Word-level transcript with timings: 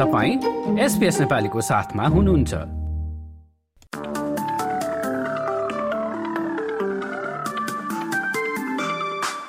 तपाईँ 0.00 0.78
एसपिएस 0.80 1.20
नेपालीको 1.20 1.60
साथमा 1.60 2.04
हुनुहुन्छ। 2.06 2.54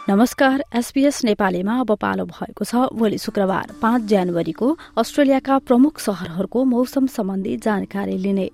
नमस्कार 0.09 0.63
एसपीएस 0.75 1.23
नेपालीमा 1.23 1.79
अब 1.79 1.91
पालो 1.95 2.25
भएको 2.25 2.65
छ। 2.65 2.75
भोलि 2.91 3.17
शुक्रबार 3.17 3.71
पाँच 3.81 4.01
जनवरीको 4.01 4.67
अस्ट्रेलियाका 4.97 5.57
प्रमुख 5.59 5.99
शहरहरूको 5.99 6.63
मौसम 6.65 7.07
सम्बन्धी 7.07 7.55
जानकारी 7.57 8.17
लिने। 8.17 8.49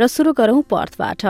र 0.00 0.06
शुरू 0.06 0.32
गरौं 0.32 0.62
पर्थबाट। 0.62 1.26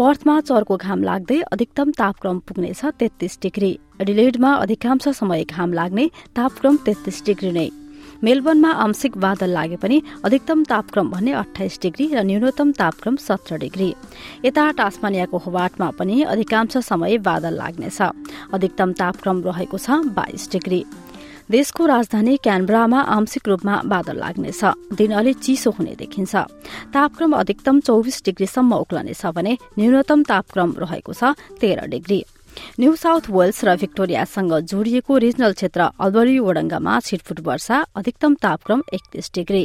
पर्थमा 0.00 0.40
चर्को 0.40 0.76
घाम 0.76 1.02
लाग्दै 1.02 1.40
अधिकतम 1.52 1.90
तापक्रम 1.92 2.38
पुग्नेछ 2.38 2.84
तेत्तीस 2.84 3.38
डिग्री। 3.42 3.78
एडिलेडमा 4.00 4.54
अधिकांश 4.54 5.08
समय 5.08 5.44
घाम 5.44 5.72
लाग्ने 5.72 6.10
तापक्रम 6.36 6.76
तेत्तीस 6.76 7.22
डिग्री 7.26 7.52
नै। 7.52 7.68
मेलबर्नमा 8.22 8.70
आंशिक 8.78 9.16
बादल 9.18 9.50
लागे 9.50 9.76
पनि 9.76 9.96
अधिकतम 10.24 10.62
तापक्रम 10.64 11.08
भने 11.10 11.32
अठाइस 11.34 11.78
डिग्री 11.82 12.06
र 12.08 12.22
न्यूनतम 12.22 12.70
तापक्रम 12.72 13.16
सत्र 13.18 13.56
डिग्री। 13.58 13.88
यता 14.44 14.70
टास्मानियाको 14.78 15.38
होबाटमा 15.38 15.88
पनि 15.98 16.22
अधिकांश 16.24 16.76
समय 16.86 17.18
बादल 17.18 17.54
लाग्नेछ। 17.58 18.00
अधिकतम 18.54 18.92
तापक्रम 18.94 19.42
रहेको 19.42 19.78
छ 19.78 19.90
बाइस 20.14 20.50
डिग्री। 20.52 20.84
देशको 21.50 21.86
राजधानी 21.86 22.36
क्यानब्रामा 22.38 23.00
आंशिक 23.10 23.48
रूपमा 23.48 23.74
बादल 23.84 24.16
लाग्नेछ। 24.16 24.62
दिन 24.94 25.10
अलि 25.12 25.32
चिसो 25.34 25.70
हुने 25.74 25.94
देखिन्छ। 25.98 26.34
तापक्रम 26.94 27.32
अधिकतम 27.34 27.80
चौबिस 27.80 28.22
डिग्रीसम्म 28.24 28.72
उक्लनेछ 28.76 29.26
भने 29.34 29.52
न्यूनतम 29.78 30.22
तापक्रम 30.22 30.70
रहेको 30.78 31.12
छ 31.12 31.34
तेह्र 31.58 31.90
डिग्री। 31.90 32.22
न्यू 32.80 32.94
साउथ 32.96 33.30
वेल्स 33.30 33.64
र 33.64 33.76
भिक्टोरियासँग 33.76 34.52
जोडिएको 34.70 35.16
रिजनल 35.18 35.52
क्षेत्र 35.52 35.80
अल्बरी 36.00 36.38
वडङ्गामा 36.38 36.94
छिटफुट 37.00 37.40
वर्षा 37.40 37.76
अधिकतम 37.96 38.34
तापक्रम 38.34 38.82
एकतीस 38.94 39.30
डिग्री। 39.34 39.64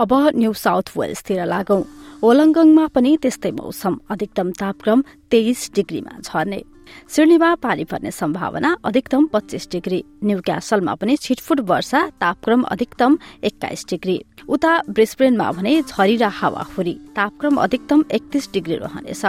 अब 0.00 0.12
न्यू 0.36 0.52
साउथ 0.52 0.86
वेल्सतिर 0.96 1.44
लागौं। 1.46 1.82
ओलङ्गङमा 2.22 2.86
पनि 2.94 3.16
त्यस्तै 3.22 3.50
मौसम 3.50 3.98
अधिकतम 4.10 4.48
तापक्रम 4.60 5.02
तेइस 5.30 5.70
डिग्रीमा 5.74 6.18
झर्ने। 6.20 6.60
सिडनीमा 7.08 7.54
पानी 7.54 7.84
पर्ने 7.84 8.10
सम्भावना 8.10 8.76
अधिकतम 8.84 9.26
पच्चीस 9.32 9.68
डिग्री। 9.72 10.04
न्यू 10.24 10.40
क्यासलमा 10.40 10.94
पनि 10.94 11.16
छिटफुट 11.16 11.60
वर्षा 11.60 12.00
तापक्रम 12.20 12.62
अधिकतम 12.64 13.18
एक्काइस 13.44 13.84
डिग्री। 13.90 14.16
उता 14.48 14.72
ब्रिस्ब्रेनमा 14.88 15.50
भने 15.52 15.72
झरी 15.82 16.16
र 16.16 16.24
हावाहुरी 16.30 16.94
तापक्रम 17.16 17.56
अधिकतम 17.56 18.04
एकतीस 18.10 18.48
डिग्री 18.52 18.76
रहनेछ। 18.76 19.24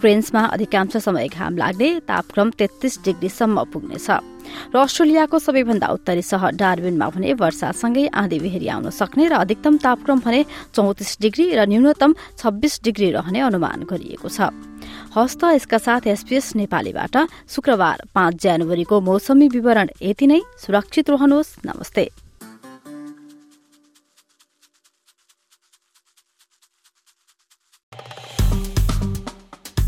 क्रेन्समा 0.00 0.42
अधिकांश 0.46 0.96
समय 0.96 1.28
घाम 1.28 1.56
लाग्ने 1.56 1.88
तापक्रम 2.08 2.50
तेत्तीस 2.58 2.98
डिग्रीसम्म 3.04 3.64
पुग्नेछ। 3.72 4.10
र 4.74 4.76
अस्ट्रेलियाको 4.76 5.38
सबैभन्दा 5.38 5.86
उत्तरी 5.86 6.22
सहर 6.22 6.52
डार्बिनमा 6.56 7.08
भने 7.08 7.32
वर्षासँगै 7.34 8.06
आँधी 8.10 8.38
बेहेरी 8.40 8.68
आउन 8.68 8.90
सक्ने 8.90 9.28
र 9.28 9.34
अधिकतम 9.38 9.76
तापक्रम 9.78 10.18
भने 10.20 10.40
चौतिस 10.74 11.10
डिग्री 11.20 11.46
र 11.54 11.60
न्यूनतम 11.70 12.14
छब्बीस 12.38 12.80
डिग्री 12.82 13.10
रहने 13.10 13.40
अनुमान 13.40 13.86
गरिएको 13.86 14.28
छ। 14.28 14.50
हस्त 15.16 15.44
यसका 15.44 15.78
साथ 15.78 16.06
एसपीएस 16.06 16.56
नेपालीबाट 16.56 17.16
शुक्रबार 17.48 18.02
पाँच 18.14 18.42
जनवरीको 18.42 19.00
मौसमी 19.00 19.48
विवरण 19.48 19.88
यति 20.02 20.26
नै। 20.26 20.40
सुरक्षित 20.58 21.10
रहनुहोस्। 21.10 21.56
नमस्ते। 21.66 22.10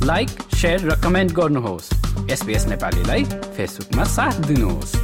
लाइक 0.05 0.31
र 0.65 1.01
कमेन्ट 1.05 1.33
गर्नुहोस्। 1.33 1.91
एसपिएस 2.31 2.67
नेपालीलाई 2.67 3.25
फेसबुकमा 3.25 4.05
साथ 4.05 4.41
दिनुहोस्। 4.47 5.02